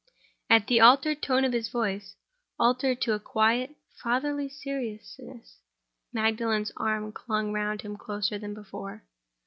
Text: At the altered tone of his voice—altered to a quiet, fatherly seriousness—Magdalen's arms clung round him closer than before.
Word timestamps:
At 0.49 0.65
the 0.65 0.79
altered 0.79 1.21
tone 1.21 1.45
of 1.45 1.53
his 1.53 1.69
voice—altered 1.69 3.01
to 3.01 3.13
a 3.13 3.19
quiet, 3.19 3.75
fatherly 4.01 4.49
seriousness—Magdalen's 4.49 6.71
arms 6.75 7.13
clung 7.13 7.51
round 7.53 7.83
him 7.83 7.95
closer 7.97 8.39
than 8.39 8.55
before. 8.55 9.03